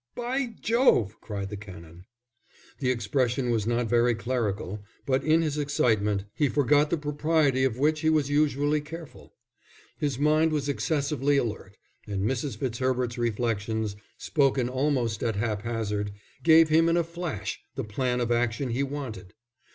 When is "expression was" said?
2.89-3.67